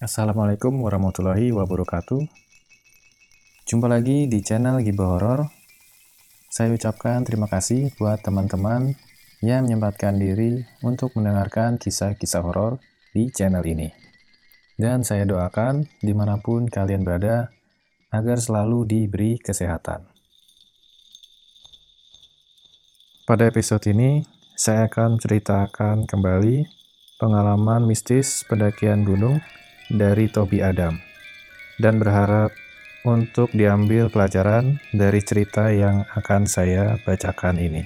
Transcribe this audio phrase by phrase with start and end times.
[0.00, 2.24] Assalamualaikum warahmatullahi wabarakatuh.
[3.68, 5.44] Jumpa lagi di channel Giba Horor.
[6.48, 8.96] Saya ucapkan terima kasih buat teman-teman
[9.44, 12.80] yang menyempatkan diri untuk mendengarkan kisah-kisah horor
[13.12, 13.92] di channel ini.
[14.72, 17.52] Dan saya doakan di mana pun kalian berada
[18.08, 20.08] agar selalu diberi kesehatan.
[23.28, 24.24] Pada episode ini,
[24.56, 26.64] saya akan menceritakan kembali
[27.20, 29.44] pengalaman mistis pendakian gunung
[29.90, 30.96] dari Tobi Adam
[31.82, 32.54] dan berharap
[33.02, 37.82] untuk diambil pelajaran dari cerita yang akan saya bacakan ini.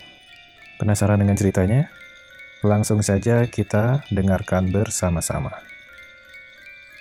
[0.77, 1.87] Penasaran dengan ceritanya?
[2.65, 5.53] Langsung saja kita dengarkan bersama-sama.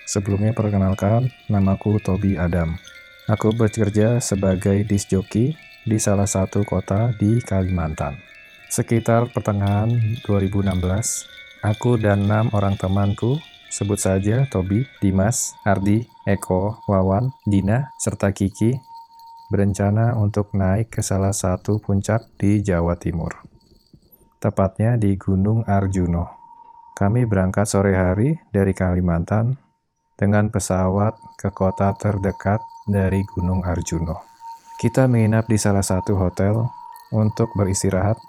[0.03, 2.77] Sebelumnya perkenalkan, namaku Tobi Adam.
[3.31, 5.55] Aku bekerja sebagai disc jockey
[5.87, 8.19] di salah satu kota di Kalimantan.
[8.67, 13.39] Sekitar pertengahan 2016, aku dan enam orang temanku
[13.73, 18.77] Sebut saja Tobi, Dimas, Ardi, Eko, Wawan, Dina, serta Kiki
[19.49, 23.33] berencana untuk naik ke salah satu puncak di Jawa Timur.
[24.37, 26.37] Tepatnya di Gunung Arjuno.
[26.93, 29.57] Kami berangkat sore hari dari Kalimantan
[30.21, 34.21] dengan pesawat ke kota terdekat dari Gunung Arjuno.
[34.77, 36.61] Kita menginap di salah satu hotel
[37.09, 38.21] untuk beristirahat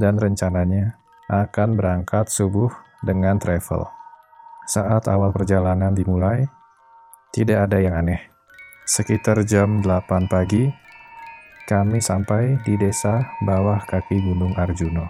[0.00, 0.96] dan rencananya
[1.28, 2.72] akan berangkat subuh
[3.04, 3.95] dengan travel.
[4.66, 6.42] Saat awal perjalanan dimulai,
[7.30, 8.18] tidak ada yang aneh.
[8.82, 10.66] Sekitar jam 8 pagi,
[11.70, 15.06] kami sampai di desa bawah kaki Gunung Arjuno.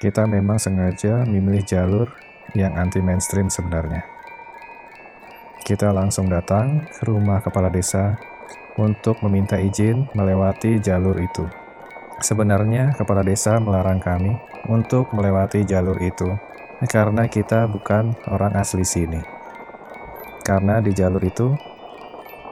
[0.00, 2.08] Kita memang sengaja memilih jalur
[2.56, 4.00] yang anti mainstream sebenarnya.
[5.60, 8.16] Kita langsung datang ke rumah kepala desa
[8.80, 11.44] untuk meminta izin melewati jalur itu.
[12.24, 14.40] Sebenarnya kepala desa melarang kami
[14.72, 16.48] untuk melewati jalur itu
[16.88, 19.20] karena kita bukan orang asli sini.
[20.40, 21.52] Karena di jalur itu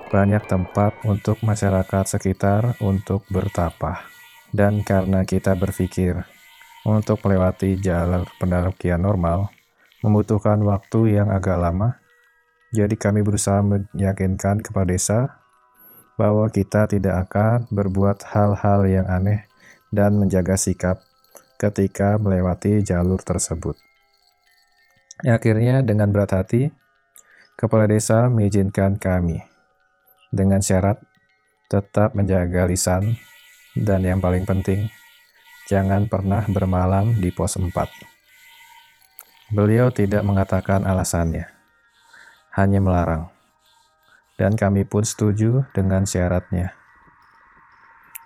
[0.09, 4.05] banyak tempat untuk masyarakat sekitar untuk bertapa.
[4.53, 6.25] Dan karena kita berpikir
[6.85, 9.53] untuk melewati jalur pendakian normal
[10.01, 12.01] membutuhkan waktu yang agak lama,
[12.73, 15.19] jadi kami berusaha meyakinkan kepada desa
[16.21, 19.49] bahwa kita tidak akan berbuat hal-hal yang aneh
[19.89, 21.01] dan menjaga sikap
[21.57, 23.88] ketika melewati jalur tersebut.
[25.27, 26.71] Akhirnya dengan berat hati,
[27.59, 29.43] kepala desa mengizinkan kami
[30.31, 31.03] dengan syarat
[31.67, 33.19] tetap menjaga lisan
[33.75, 34.87] dan yang paling penting,
[35.67, 37.67] jangan pernah bermalam di pos 4.
[39.51, 41.51] Beliau tidak mengatakan alasannya,
[42.55, 43.27] hanya melarang.
[44.39, 46.79] Dan kami pun setuju dengan syaratnya.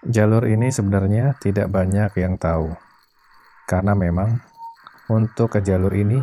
[0.05, 2.77] Jalur ini sebenarnya tidak banyak yang tahu,
[3.65, 4.45] karena memang
[5.09, 6.21] untuk ke jalur ini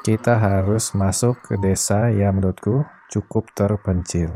[0.00, 4.32] kita harus masuk ke desa yang menurutku cukup terpencil.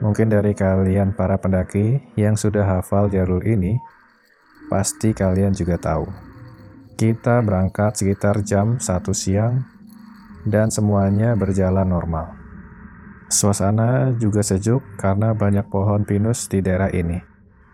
[0.00, 3.76] Mungkin dari kalian para pendaki yang sudah hafal jalur ini,
[4.72, 6.08] pasti kalian juga tahu.
[6.96, 9.68] Kita berangkat sekitar jam 1 siang
[10.48, 12.32] dan semuanya berjalan normal.
[13.28, 17.20] Suasana juga sejuk karena banyak pohon pinus di daerah ini.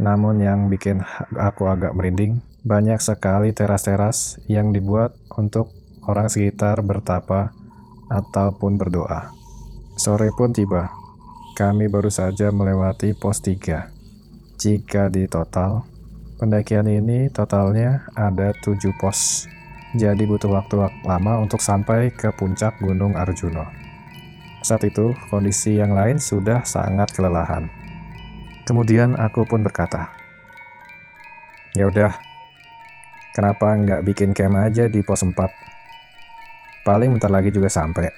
[0.02, 1.06] Namun yang bikin
[1.38, 7.54] aku agak merinding, banyak sekali teras-teras yang dibuat untuk orang sekitar bertapa
[8.10, 9.32] ataupun berdoa.
[9.94, 10.90] Sore pun tiba.
[11.52, 13.92] Kami baru saja melewati pos 3.
[14.56, 15.84] Jika di total,
[16.40, 19.46] pendakian ini totalnya ada 7 pos.
[19.92, 23.68] Jadi butuh waktu lama untuk sampai ke puncak Gunung Arjuno.
[24.64, 27.68] Saat itu, kondisi yang lain sudah sangat kelelahan.
[28.64, 30.08] Kemudian aku pun berkata,
[31.76, 32.16] Ya udah,
[33.36, 35.71] kenapa nggak bikin camp aja di pos 4?
[36.82, 38.10] Paling bentar lagi juga sampai.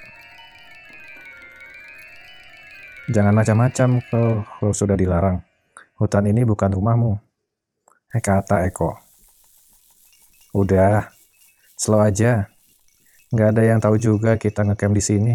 [3.05, 5.37] Jangan macam-macam kalau sudah dilarang.
[6.01, 7.13] Hutan ini bukan rumahmu.
[8.09, 8.97] Eh, kata Eko.
[10.57, 11.13] Udah,
[11.77, 12.49] slow aja.
[13.29, 15.33] Nggak ada yang tahu juga kita ngecamp di sini.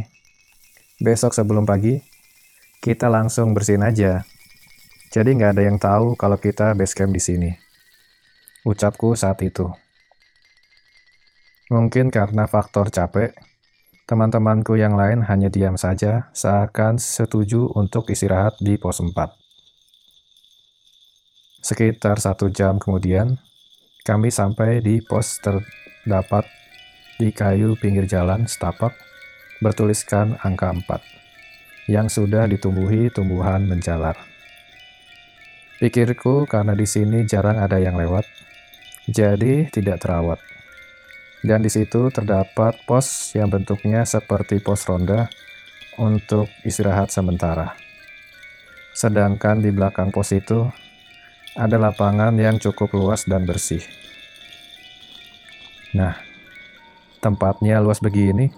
[0.99, 2.03] Besok sebelum pagi,
[2.83, 4.27] kita langsung bersihin aja.
[5.15, 7.51] Jadi nggak ada yang tahu kalau kita base camp di sini.
[8.67, 9.71] Ucapku saat itu.
[11.71, 13.31] Mungkin karena faktor capek,
[14.11, 19.15] teman-temanku yang lain hanya diam saja seakan setuju untuk istirahat di pos 4.
[21.63, 23.39] Sekitar satu jam kemudian,
[24.03, 26.43] kami sampai di pos terdapat
[27.23, 28.91] di kayu pinggir jalan setapak
[29.63, 34.19] bertuliskan angka 4 yang sudah ditumbuhi tumbuhan menjalar.
[35.79, 38.27] Pikirku karena di sini jarang ada yang lewat,
[39.07, 40.50] jadi tidak terawat.
[41.41, 45.33] Dan di situ terdapat pos yang bentuknya seperti pos ronda
[45.97, 47.77] untuk istirahat sementara.
[48.93, 50.69] Sedangkan di belakang pos itu
[51.57, 53.81] ada lapangan yang cukup luas dan bersih.
[55.97, 56.15] Nah,
[57.25, 58.53] tempatnya luas begini,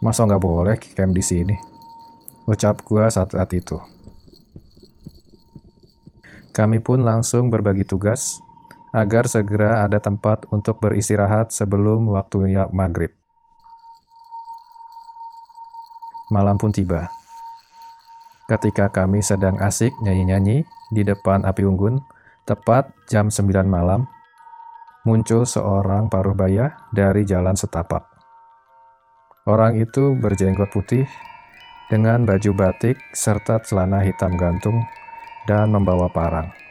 [0.00, 1.56] masa nggak boleh camp di sini?
[2.46, 3.76] Ucap gua saat, saat itu.
[6.52, 8.40] Kami pun langsung berbagi tugas
[8.92, 13.10] agar segera ada tempat untuk beristirahat sebelum waktunya maghrib.
[16.28, 17.08] Malam pun tiba.
[18.48, 22.04] Ketika kami sedang asik nyanyi-nyanyi di depan api unggun,
[22.44, 24.04] tepat jam 9 malam,
[25.08, 28.04] muncul seorang paruh baya dari jalan setapak.
[29.48, 31.08] Orang itu berjenggot putih
[31.90, 34.84] dengan baju batik serta celana hitam gantung
[35.50, 36.61] dan membawa parang.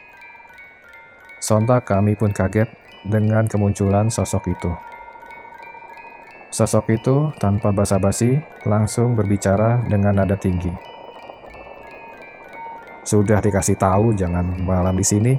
[1.42, 2.70] Sontak kami pun kaget
[3.02, 4.70] dengan kemunculan sosok itu.
[6.54, 10.70] Sosok itu tanpa basa-basi langsung berbicara dengan nada tinggi.
[13.02, 15.34] Sudah dikasih tahu jangan malam di sini.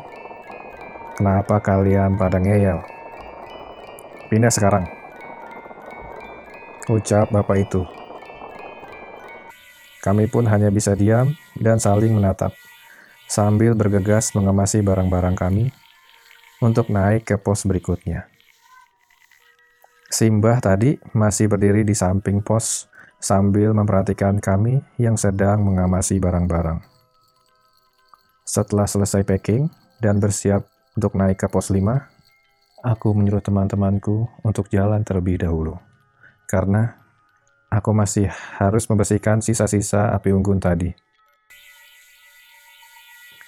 [1.15, 2.83] Kenapa kalian pada ngeyel?
[4.27, 4.83] Pindah sekarang.
[6.91, 7.79] Ucap bapak itu.
[10.03, 12.51] Kami pun hanya bisa diam dan saling menatap,
[13.31, 15.71] sambil bergegas mengemasi barang-barang kami
[16.63, 18.31] untuk naik ke pos berikutnya.
[20.07, 22.87] Simbah tadi masih berdiri di samping pos
[23.19, 26.79] sambil memperhatikan kami yang sedang mengamasi barang-barang.
[28.47, 29.67] Setelah selesai packing
[29.99, 30.63] dan bersiap
[30.95, 31.83] untuk naik ke pos 5,
[32.83, 35.79] aku menyuruh teman-temanku untuk jalan terlebih dahulu.
[36.45, 36.99] Karena
[37.71, 40.91] aku masih harus membersihkan sisa-sisa api unggun tadi.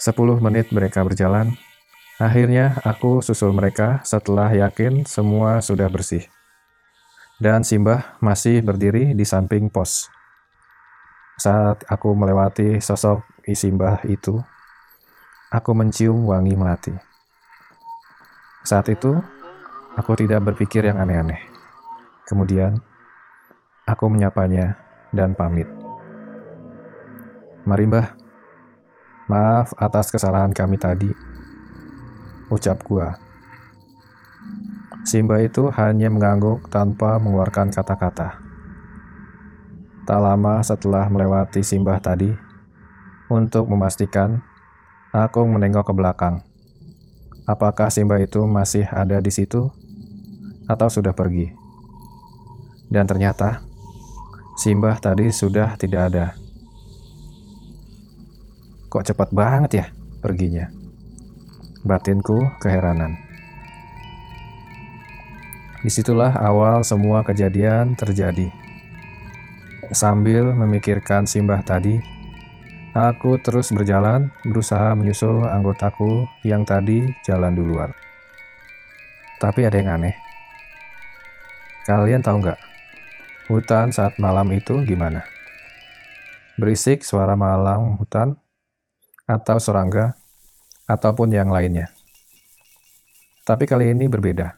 [0.02, 1.54] 10 menit mereka berjalan,
[2.16, 6.24] Akhirnya aku susul mereka setelah yakin semua sudah bersih.
[7.36, 10.08] Dan Simbah masih berdiri di samping pos.
[11.36, 14.40] Saat aku melewati sosok Isimbah itu,
[15.52, 16.96] aku mencium wangi melati.
[18.64, 19.12] Saat itu,
[20.00, 21.44] aku tidak berpikir yang aneh-aneh.
[22.24, 22.80] Kemudian,
[23.84, 24.80] aku menyapanya
[25.12, 25.68] dan pamit.
[27.68, 28.16] Mari mbah,
[29.28, 31.25] maaf atas kesalahan kami tadi
[32.50, 33.18] ucap gua.
[35.06, 38.42] Simba itu hanya mengangguk tanpa mengeluarkan kata-kata.
[40.06, 42.34] Tak lama setelah melewati Simbah tadi,
[43.30, 44.42] untuk memastikan,
[45.10, 46.46] aku menengok ke belakang.
[47.46, 49.70] Apakah Simba itu masih ada di situ
[50.70, 51.54] atau sudah pergi?
[52.90, 53.66] Dan ternyata,
[54.58, 56.26] Simbah tadi sudah tidak ada.
[58.90, 59.86] Kok cepat banget ya
[60.22, 60.85] perginya?
[61.86, 63.14] Batinku keheranan.
[65.86, 68.50] Di situlah awal semua kejadian terjadi.
[69.94, 72.02] Sambil memikirkan simbah tadi,
[72.98, 77.94] aku terus berjalan berusaha menyusul anggotaku yang tadi jalan duluan.
[79.38, 80.18] Tapi ada yang aneh.
[81.86, 82.58] Kalian tahu nggak,
[83.46, 85.22] hutan saat malam itu gimana?
[86.58, 88.42] Berisik suara malam hutan,
[89.30, 90.18] atau serangga
[90.86, 91.90] ataupun yang lainnya.
[93.46, 94.58] Tapi kali ini berbeda.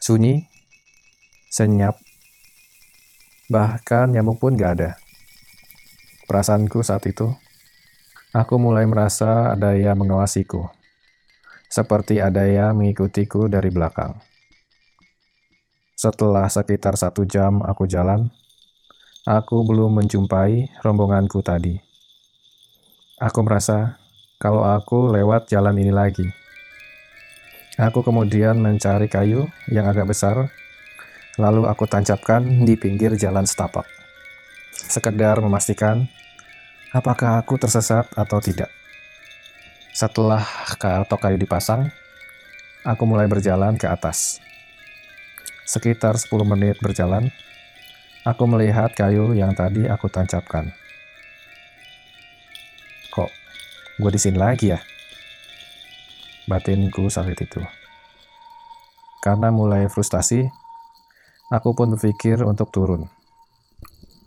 [0.00, 0.44] Sunyi,
[1.52, 1.96] senyap,
[3.48, 4.90] bahkan nyamuk pun gak ada.
[6.24, 7.32] Perasaanku saat itu,
[8.32, 10.72] aku mulai merasa ada yang mengawasiku,
[11.68, 14.16] seperti ada yang mengikutiku dari belakang.
[15.94, 18.32] Setelah sekitar satu jam aku jalan,
[19.24, 21.80] aku belum menjumpai rombonganku tadi.
[23.20, 24.03] Aku merasa
[24.44, 26.28] kalau aku lewat jalan ini lagi.
[27.80, 30.52] Aku kemudian mencari kayu yang agak besar,
[31.40, 33.88] lalu aku tancapkan di pinggir jalan setapak.
[34.76, 36.04] Sekedar memastikan
[36.92, 38.68] apakah aku tersesat atau tidak.
[39.96, 40.44] Setelah
[40.76, 41.88] kartok kayu dipasang,
[42.84, 44.44] aku mulai berjalan ke atas.
[45.64, 47.32] Sekitar 10 menit berjalan,
[48.28, 50.83] aku melihat kayu yang tadi aku tancapkan.
[53.94, 54.80] Gue di sini lagi ya?
[56.50, 57.62] Batinku saat itu.
[59.22, 60.50] Karena mulai frustasi,
[61.48, 63.06] aku pun berpikir untuk turun.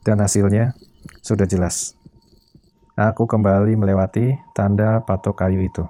[0.08, 0.72] Dan hasilnya
[1.20, 2.00] sudah jelas.
[2.96, 5.86] Aku kembali melewati tanda patok kayu itu.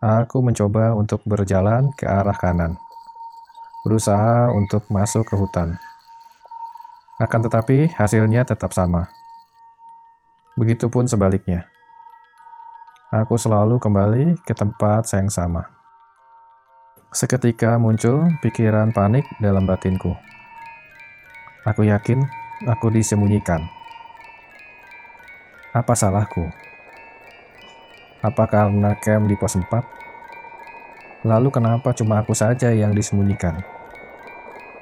[0.00, 2.80] Aku mencoba untuk berjalan ke arah kanan,
[3.84, 5.76] berusaha untuk masuk ke hutan.
[7.18, 9.17] Akan tetapi, hasilnya tetap sama
[10.58, 11.70] Begitupun sebaliknya.
[13.14, 15.70] Aku selalu kembali ke tempat yang sama.
[17.14, 20.18] Seketika muncul pikiran panik dalam batinku.
[21.62, 22.26] Aku yakin
[22.66, 23.70] aku disembunyikan.
[25.70, 26.50] Apa salahku?
[28.18, 31.22] Apa karena camp di pos 4?
[31.22, 33.62] Lalu kenapa cuma aku saja yang disembunyikan?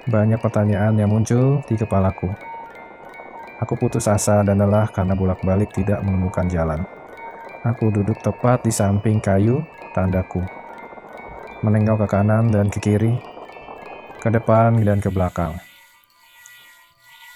[0.09, 2.56] Banyak pertanyaan yang muncul di kepalaku.
[3.65, 6.85] Aku putus asa dan lelah karena bolak-balik tidak menemukan jalan.
[7.65, 9.65] Aku duduk tepat di samping kayu
[9.97, 10.45] tandaku
[11.65, 13.17] menengok ke kanan dan ke kiri,
[14.21, 15.57] ke depan dan ke belakang.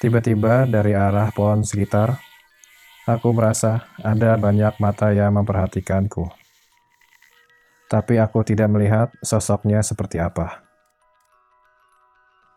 [0.00, 2.20] Tiba-tiba dari arah pohon sekitar,
[3.04, 6.28] aku merasa ada banyak mata yang memperhatikanku.
[7.90, 10.62] Tapi aku tidak melihat sosoknya seperti apa.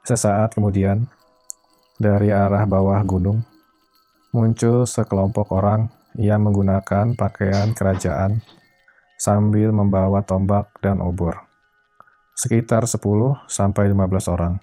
[0.06, 1.08] Sesaat kemudian,
[1.98, 3.42] dari arah bawah gunung,
[4.34, 8.42] muncul sekelompok orang yang menggunakan pakaian kerajaan
[9.16, 11.54] sambil membawa tombak dan obor
[12.34, 14.58] sekitar 10 sampai 15 orang.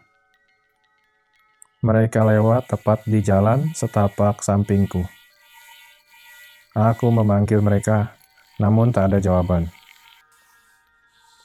[1.81, 5.01] Mereka lewat tepat di jalan setapak sampingku.
[6.77, 8.13] Aku memanggil mereka,
[8.61, 9.73] namun tak ada jawaban.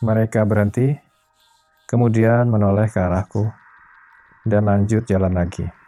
[0.03, 0.91] Mereka berhenti,
[1.87, 3.47] kemudian menoleh ke arahku,
[4.43, 5.84] dan lanjut jalan lagi.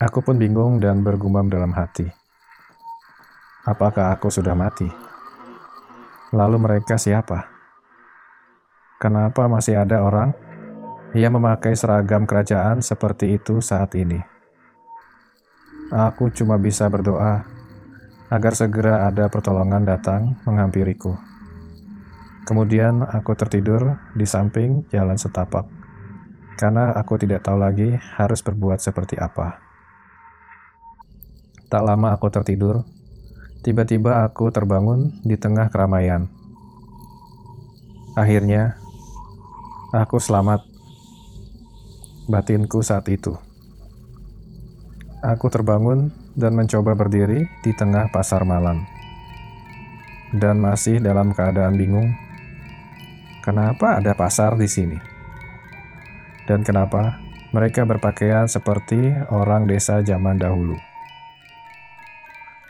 [0.00, 2.08] Aku pun bingung dan bergumam dalam hati.
[3.68, 4.88] Apakah aku sudah mati?
[6.32, 7.52] Lalu mereka siapa?
[8.96, 10.32] Kenapa masih ada orang
[11.12, 14.16] yang memakai seragam kerajaan seperti itu saat ini?
[15.92, 17.44] Aku cuma bisa berdoa
[18.32, 21.12] agar segera ada pertolongan datang menghampiriku.
[22.48, 25.68] Kemudian aku tertidur di samping jalan setapak,
[26.56, 29.69] karena aku tidak tahu lagi harus berbuat seperti apa.
[31.70, 32.82] Tak lama aku tertidur,
[33.62, 36.26] tiba-tiba aku terbangun di tengah keramaian.
[38.18, 38.80] Akhirnya,
[39.90, 40.62] Aku selamat.
[42.30, 43.34] Batinku saat itu.
[45.18, 48.86] Aku terbangun dan mencoba berdiri di tengah pasar malam.
[50.30, 52.06] Dan masih dalam keadaan bingung.
[53.42, 54.94] Kenapa ada pasar di sini?
[56.46, 57.18] Dan kenapa
[57.50, 60.78] mereka berpakaian seperti orang desa zaman dahulu?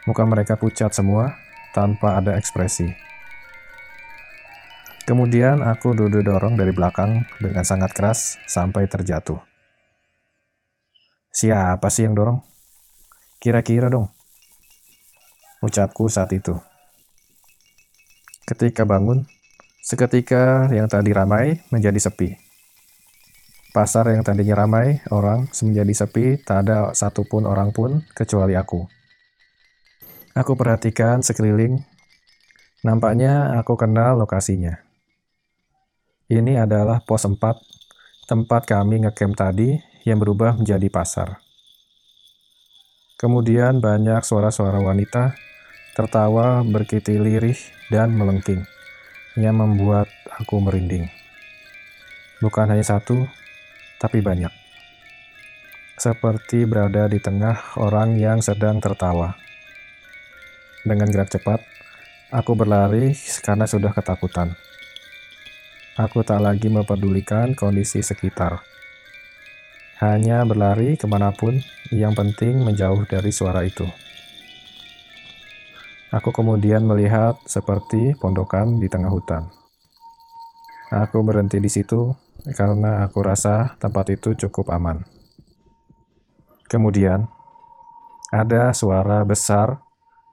[0.09, 1.37] Muka mereka pucat semua
[1.77, 2.89] tanpa ada ekspresi.
[5.05, 9.43] Kemudian aku duduk dorong dari belakang dengan sangat keras sampai terjatuh.
[11.35, 12.41] Siapa sih yang dorong?
[13.43, 14.07] Kira-kira dong.
[15.61, 16.57] Ucapku saat itu.
[18.47, 19.27] Ketika bangun,
[19.83, 22.35] seketika yang tadi ramai menjadi sepi.
[23.71, 29.00] Pasar yang tadinya ramai orang menjadi sepi, tak ada satupun orang pun kecuali aku.
[30.31, 31.83] Aku perhatikan sekeliling.
[32.87, 34.79] Nampaknya aku kenal lokasinya.
[36.31, 37.35] Ini adalah pos 4,
[38.31, 39.75] tempat kami ngecamp tadi
[40.07, 41.43] yang berubah menjadi pasar.
[43.19, 45.35] Kemudian banyak suara-suara wanita
[45.99, 47.59] tertawa berkitil lirih
[47.91, 48.63] dan melengking,
[49.35, 51.11] yang membuat aku merinding.
[52.39, 53.27] Bukan hanya satu,
[53.99, 54.55] tapi banyak.
[55.99, 59.50] Seperti berada di tengah orang yang sedang tertawa.
[60.81, 61.61] Dengan gerak cepat,
[62.33, 63.13] aku berlari
[63.45, 64.57] karena sudah ketakutan.
[66.01, 68.65] Aku tak lagi memperdulikan kondisi sekitar.
[70.01, 71.61] Hanya berlari ke mana pun,
[71.93, 73.85] yang penting menjauh dari suara itu.
[76.09, 79.53] Aku kemudian melihat seperti pondokan di tengah hutan.
[80.89, 82.17] Aku berhenti di situ
[82.57, 85.05] karena aku rasa tempat itu cukup aman.
[86.67, 87.29] Kemudian,
[88.33, 89.90] ada suara besar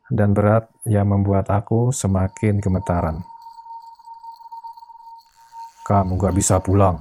[0.07, 3.23] dan berat yang membuat aku semakin gemetaran.
[5.87, 6.99] Kamu gak bisa pulang.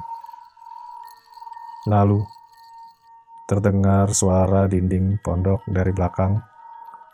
[1.86, 2.22] Lalu,
[3.46, 6.42] terdengar suara dinding pondok dari belakang,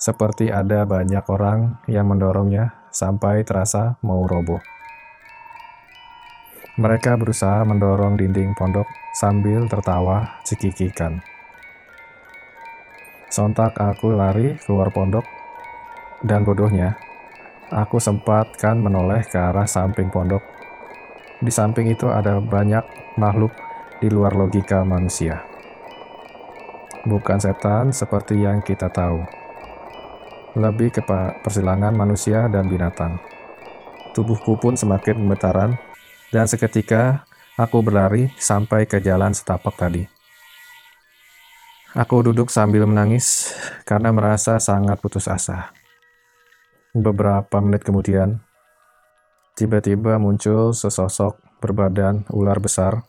[0.01, 4.61] seperti ada banyak orang yang mendorongnya sampai terasa mau roboh.
[6.81, 11.21] Mereka berusaha mendorong dinding pondok sambil tertawa cekikikan.
[13.29, 15.25] Sontak aku lari keluar pondok,
[16.23, 16.99] dan bodohnya,
[17.71, 20.43] aku sempatkan menoleh ke arah samping pondok
[21.43, 22.87] di samping itu ada banyak
[23.19, 23.51] makhluk
[23.99, 25.43] di luar logika manusia.
[27.03, 29.27] Bukan setan seperti yang kita tahu.
[30.55, 31.03] Lebih ke
[31.43, 33.19] persilangan manusia dan binatang.
[34.15, 35.75] Tubuhku pun semakin gemetaran
[36.31, 37.27] dan seketika
[37.59, 40.07] aku berlari sampai ke jalan setapak tadi.
[41.99, 43.51] Aku duduk sambil menangis
[43.83, 45.82] karena merasa sangat putus asa.
[46.93, 48.45] Beberapa menit kemudian,
[49.57, 53.01] tiba-tiba muncul sesosok berbadan ular besar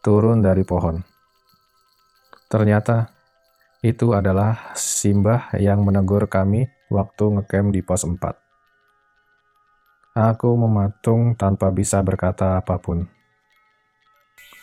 [0.00, 1.04] turun dari pohon.
[2.48, 3.12] Ternyata
[3.84, 8.16] itu adalah Simbah yang menegur kami waktu ngecamp di pos 4.
[10.16, 13.04] Aku mematung tanpa bisa berkata apa pun.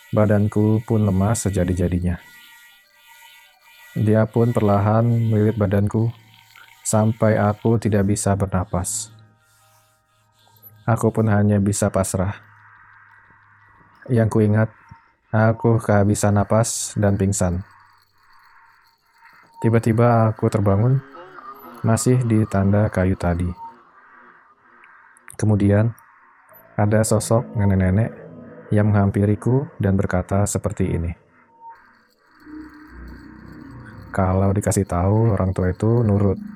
[0.10, 2.18] Badanku pun lemas sejadi-jadinya.
[3.94, 6.23] Dia pun perlahan melilit badanku
[6.84, 9.10] sampai aku tidak bisa bernapas.
[10.84, 12.36] Aku pun hanya bisa pasrah.
[14.12, 14.70] Yang kuingat,
[15.32, 17.64] aku kehabisan napas dan pingsan.
[19.64, 21.00] Tiba-tiba aku terbangun,
[21.88, 23.48] masih di tanda kayu tadi.
[25.40, 25.96] Kemudian,
[26.76, 28.12] ada sosok nenek-nenek
[28.76, 31.16] yang menghampiriku dan berkata seperti ini.
[34.14, 36.53] Kalau dikasih tahu orang tua itu nurut.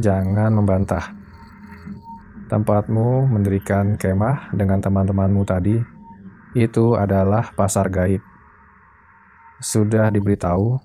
[0.00, 1.12] Jangan membantah.
[2.48, 5.76] Tempatmu mendirikan kemah dengan teman-temanmu tadi
[6.56, 8.24] itu adalah pasar gaib.
[9.60, 10.80] Sudah diberitahu,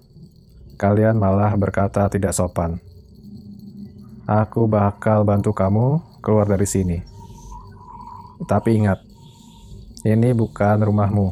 [0.75, 2.75] kalian malah berkata tidak sopan.
[4.27, 6.99] Aku bakal bantu kamu keluar dari sini.
[8.43, 8.99] Tapi ingat,
[10.03, 11.31] ini bukan rumahmu.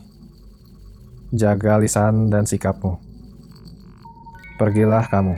[1.35, 2.95] Jaga lisan dan sikapmu.
[4.55, 5.35] Pergilah kamu.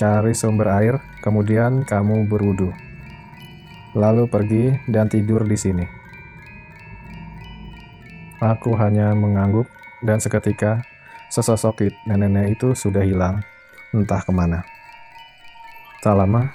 [0.00, 2.72] Cari sumber air, kemudian kamu berwudu.
[3.96, 5.86] Lalu pergi dan tidur di sini.
[8.40, 9.68] Aku hanya mengangguk
[10.00, 10.80] dan seketika
[11.28, 13.44] sesosok nenek-nenek itu sudah hilang,
[13.92, 14.64] entah ke mana.
[16.00, 16.48] Tak lama,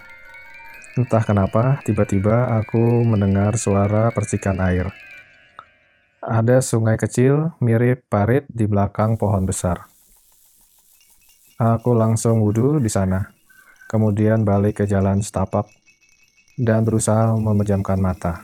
[0.98, 4.90] entah kenapa, tiba-tiba aku mendengar suara percikan air.
[6.26, 9.86] Ada sungai kecil mirip parit di belakang pohon besar.
[11.62, 13.35] Aku langsung wudhu di sana,
[13.96, 15.72] kemudian balik ke jalan setapak
[16.60, 18.44] dan berusaha memejamkan mata.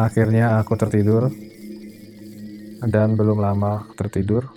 [0.00, 1.28] Akhirnya aku tertidur,
[2.80, 4.48] dan belum lama tertidur,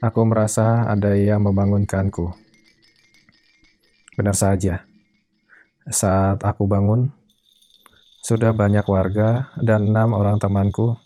[0.00, 2.32] aku merasa ada yang membangunkanku.
[4.16, 4.88] Benar saja,
[5.84, 7.12] saat aku bangun,
[8.24, 10.96] sudah banyak warga dan enam orang temanku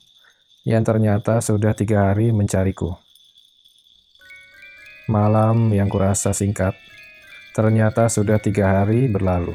[0.62, 3.05] yang ternyata sudah tiga hari mencariku.
[5.06, 6.74] Malam yang kurasa singkat,
[7.54, 9.54] ternyata sudah tiga hari berlalu.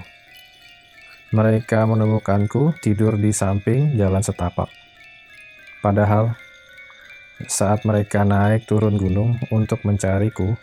[1.36, 4.72] Mereka menemukanku tidur di samping jalan setapak.
[5.84, 6.40] Padahal,
[7.52, 10.56] saat mereka naik turun gunung untuk mencariku,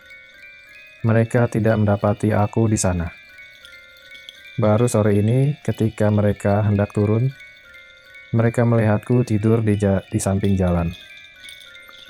[1.05, 3.13] mereka tidak mendapati aku di sana.
[4.57, 7.29] Baru sore ini, ketika mereka hendak turun,
[8.33, 9.77] mereka melihatku tidur di,
[10.09, 10.89] di samping jalan.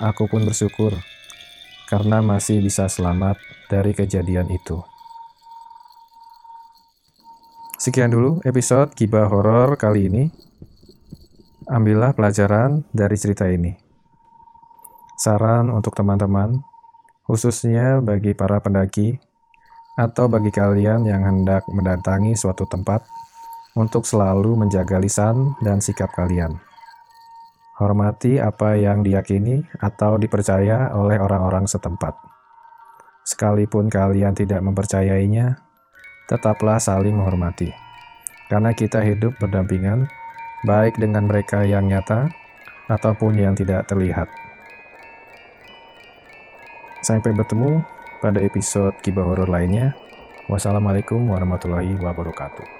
[0.00, 0.96] Aku pun bersyukur
[1.90, 3.34] karena masih bisa selamat
[3.66, 4.78] dari kejadian itu.
[7.82, 10.24] Sekian dulu episode Gibah Horor kali ini.
[11.66, 13.74] Ambillah pelajaran dari cerita ini.
[15.18, 16.62] Saran untuk teman-teman,
[17.26, 19.18] khususnya bagi para pendaki
[19.98, 23.02] atau bagi kalian yang hendak mendatangi suatu tempat
[23.74, 26.69] untuk selalu menjaga lisan dan sikap kalian.
[27.80, 32.12] Hormati apa yang diyakini atau dipercaya oleh orang-orang setempat.
[33.24, 35.64] Sekalipun kalian tidak mempercayainya,
[36.28, 37.72] tetaplah saling menghormati.
[38.52, 40.12] Karena kita hidup berdampingan,
[40.68, 42.28] baik dengan mereka yang nyata
[42.92, 44.28] ataupun yang tidak terlihat.
[47.00, 47.80] Sampai bertemu
[48.20, 49.96] pada episode Kibah Horor lainnya.
[50.52, 52.79] Wassalamualaikum warahmatullahi wabarakatuh.